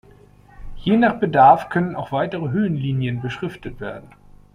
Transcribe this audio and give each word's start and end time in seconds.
Je 0.77 0.97
nach 0.97 1.19
Bedarf 1.19 1.69
können 1.69 1.95
auch 1.95 2.11
weitere 2.11 2.49
Höhenlinien 2.49 3.21
beschriftet 3.21 3.79
werden. 3.79 4.09